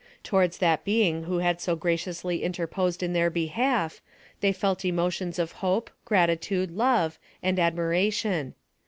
[0.23, 4.01] Towards that Being who had so graciously interposed in their behalf,
[4.39, 8.55] they felt emotions of hope, gratitude, love, and admira tion.